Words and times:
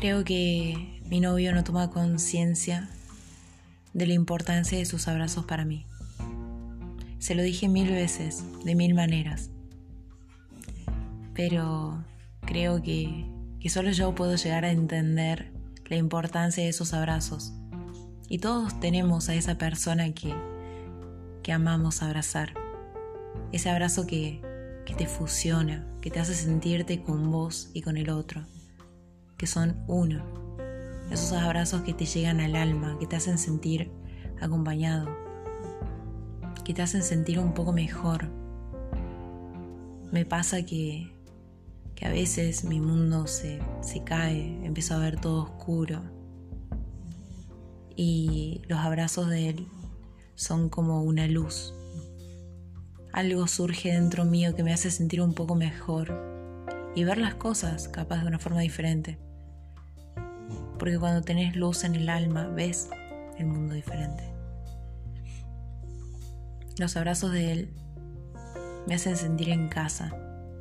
Creo 0.00 0.24
que 0.24 0.98
mi 1.10 1.20
novio 1.20 1.54
no 1.54 1.62
toma 1.62 1.90
conciencia 1.90 2.88
de 3.92 4.06
la 4.06 4.14
importancia 4.14 4.78
de 4.78 4.86
sus 4.86 5.08
abrazos 5.08 5.44
para 5.44 5.66
mí. 5.66 5.84
Se 7.18 7.34
lo 7.34 7.42
dije 7.42 7.68
mil 7.68 7.90
veces, 7.90 8.42
de 8.64 8.74
mil 8.74 8.94
maneras. 8.94 9.50
Pero 11.34 12.02
creo 12.46 12.80
que, 12.80 13.26
que 13.60 13.68
solo 13.68 13.90
yo 13.90 14.14
puedo 14.14 14.36
llegar 14.36 14.64
a 14.64 14.70
entender 14.70 15.52
la 15.84 15.96
importancia 15.96 16.64
de 16.64 16.70
esos 16.70 16.94
abrazos. 16.94 17.52
Y 18.26 18.38
todos 18.38 18.80
tenemos 18.80 19.28
a 19.28 19.34
esa 19.34 19.58
persona 19.58 20.14
que, 20.14 20.34
que 21.42 21.52
amamos 21.52 22.00
abrazar. 22.00 22.54
Ese 23.52 23.68
abrazo 23.68 24.06
que, 24.06 24.40
que 24.86 24.94
te 24.94 25.06
fusiona, 25.06 25.86
que 26.00 26.10
te 26.10 26.20
hace 26.20 26.34
sentirte 26.34 27.02
con 27.02 27.30
vos 27.30 27.68
y 27.74 27.82
con 27.82 27.98
el 27.98 28.08
otro, 28.08 28.46
que 29.40 29.46
son 29.46 29.82
uno. 29.86 30.22
Esos 31.10 31.32
abrazos 31.32 31.80
que 31.80 31.94
te 31.94 32.04
llegan 32.04 32.40
al 32.40 32.54
alma, 32.54 32.98
que 33.00 33.06
te 33.06 33.16
hacen 33.16 33.38
sentir 33.38 33.90
acompañado, 34.38 35.08
que 36.62 36.74
te 36.74 36.82
hacen 36.82 37.02
sentir 37.02 37.38
un 37.38 37.54
poco 37.54 37.72
mejor. 37.72 38.28
Me 40.12 40.26
pasa 40.26 40.66
que, 40.66 41.10
que 41.94 42.04
a 42.04 42.10
veces 42.10 42.64
mi 42.64 42.82
mundo 42.82 43.26
se, 43.26 43.60
se 43.80 44.04
cae, 44.04 44.62
empiezo 44.62 44.92
a 44.92 44.98
ver 44.98 45.18
todo 45.18 45.44
oscuro 45.44 46.02
y 47.96 48.60
los 48.68 48.80
abrazos 48.80 49.30
de 49.30 49.48
él 49.48 49.68
son 50.34 50.68
como 50.68 51.02
una 51.02 51.26
luz 51.26 51.72
algo 53.14 53.48
surge 53.48 53.92
dentro 53.92 54.26
mío 54.26 54.54
que 54.54 54.62
me 54.62 54.72
hace 54.74 54.90
sentir 54.90 55.20
un 55.22 55.34
poco 55.34 55.54
mejor 55.54 56.14
y 56.94 57.04
ver 57.04 57.18
las 57.18 57.34
cosas 57.36 57.88
capaz 57.88 58.20
de 58.20 58.28
una 58.28 58.38
forma 58.38 58.60
diferente. 58.60 59.18
Porque 60.80 60.98
cuando 60.98 61.20
tenés 61.20 61.54
luz 61.54 61.84
en 61.84 61.94
el 61.94 62.08
alma, 62.08 62.48
ves 62.48 62.88
el 63.36 63.46
mundo 63.46 63.74
diferente. 63.74 64.24
Los 66.78 66.96
abrazos 66.96 67.32
de 67.32 67.52
él 67.52 67.74
me 68.88 68.94
hacen 68.94 69.14
sentir 69.14 69.50
en 69.50 69.68
casa, 69.68 70.16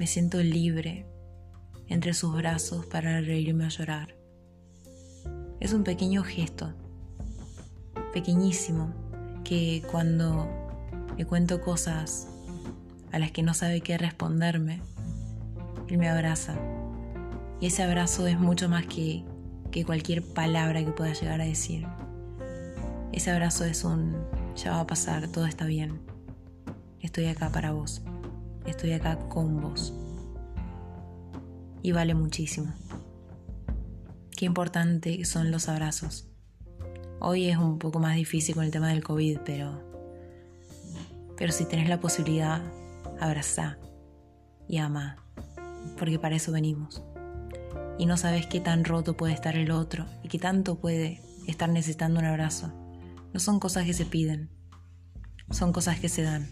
me 0.00 0.08
siento 0.08 0.42
libre 0.42 1.06
entre 1.86 2.12
sus 2.12 2.34
brazos 2.36 2.86
para 2.86 3.20
reírme 3.20 3.64
a 3.64 3.68
llorar. 3.68 4.16
Es 5.60 5.72
un 5.72 5.84
pequeño 5.84 6.24
gesto, 6.24 6.74
pequeñísimo, 8.12 8.92
que 9.44 9.84
cuando 9.92 10.48
le 11.16 11.24
cuento 11.24 11.60
cosas 11.60 12.26
a 13.12 13.20
las 13.20 13.30
que 13.30 13.44
no 13.44 13.54
sabe 13.54 13.80
qué 13.80 13.96
responderme, 13.96 14.82
él 15.88 15.98
me 15.98 16.08
abraza. 16.08 16.56
Y 17.60 17.66
ese 17.66 17.84
abrazo 17.84 18.26
es 18.26 18.40
mucho 18.40 18.68
más 18.68 18.86
que, 18.86 19.24
que 19.70 19.84
cualquier 19.84 20.22
palabra 20.22 20.84
que 20.84 20.92
pueda 20.92 21.12
llegar 21.12 21.40
a 21.40 21.44
decir. 21.44 21.86
Ese 23.12 23.30
abrazo 23.30 23.64
es 23.64 23.84
un, 23.84 24.16
ya 24.56 24.72
va 24.72 24.80
a 24.80 24.86
pasar, 24.86 25.28
todo 25.28 25.46
está 25.46 25.66
bien. 25.66 26.00
Estoy 27.00 27.26
acá 27.26 27.50
para 27.50 27.72
vos. 27.72 28.02
Estoy 28.66 28.92
acá 28.92 29.18
con 29.28 29.60
vos. 29.60 29.92
Y 31.82 31.92
vale 31.92 32.14
muchísimo. 32.14 32.72
Qué 34.36 34.44
importante 34.44 35.24
son 35.24 35.50
los 35.50 35.68
abrazos. 35.68 36.28
Hoy 37.20 37.48
es 37.48 37.56
un 37.56 37.78
poco 37.78 37.98
más 37.98 38.16
difícil 38.16 38.54
con 38.54 38.64
el 38.64 38.70
tema 38.70 38.88
del 38.88 39.04
COVID, 39.04 39.40
pero 39.44 39.90
pero 41.40 41.54
si 41.54 41.64
tenés 41.64 41.88
la 41.88 41.98
posibilidad, 41.98 42.60
abraza 43.18 43.78
y 44.68 44.76
ama, 44.76 45.16
porque 45.98 46.18
para 46.18 46.36
eso 46.36 46.52
venimos. 46.52 47.02
Y 48.00 48.06
no 48.06 48.16
sabes 48.16 48.46
qué 48.46 48.60
tan 48.60 48.86
roto 48.86 49.14
puede 49.14 49.34
estar 49.34 49.56
el 49.56 49.70
otro 49.70 50.06
y 50.24 50.28
qué 50.28 50.38
tanto 50.38 50.80
puede 50.80 51.20
estar 51.46 51.68
necesitando 51.68 52.18
un 52.18 52.24
abrazo. 52.24 52.72
No 53.34 53.40
son 53.40 53.60
cosas 53.60 53.84
que 53.84 53.92
se 53.92 54.06
piden, 54.06 54.48
son 55.50 55.70
cosas 55.74 56.00
que 56.00 56.08
se 56.08 56.22
dan. 56.22 56.48